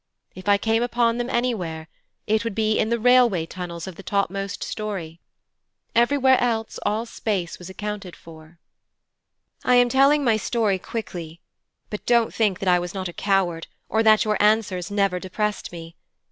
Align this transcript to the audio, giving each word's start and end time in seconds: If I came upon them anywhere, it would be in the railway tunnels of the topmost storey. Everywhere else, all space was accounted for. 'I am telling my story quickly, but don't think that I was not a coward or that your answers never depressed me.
If 0.33 0.49
I 0.49 0.57
came 0.57 0.81
upon 0.81 1.19
them 1.19 1.29
anywhere, 1.29 1.87
it 2.25 2.43
would 2.43 2.55
be 2.55 2.79
in 2.79 2.89
the 2.89 2.97
railway 2.97 3.45
tunnels 3.45 3.85
of 3.85 3.97
the 3.97 4.01
topmost 4.01 4.63
storey. 4.63 5.19
Everywhere 5.93 6.41
else, 6.41 6.79
all 6.83 7.05
space 7.05 7.59
was 7.59 7.69
accounted 7.69 8.15
for. 8.15 8.57
'I 9.63 9.75
am 9.75 9.89
telling 9.89 10.23
my 10.23 10.37
story 10.37 10.79
quickly, 10.79 11.39
but 11.91 12.03
don't 12.07 12.33
think 12.33 12.57
that 12.57 12.67
I 12.67 12.79
was 12.79 12.95
not 12.95 13.09
a 13.09 13.13
coward 13.13 13.67
or 13.89 14.01
that 14.01 14.25
your 14.25 14.41
answers 14.41 14.89
never 14.89 15.19
depressed 15.19 15.71
me. 15.71 15.95